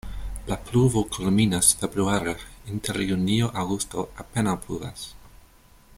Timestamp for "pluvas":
4.67-5.09